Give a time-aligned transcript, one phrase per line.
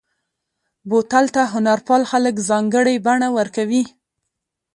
[0.89, 3.83] بوتل ته هنرپال خلک ځانګړې بڼه ورکوي.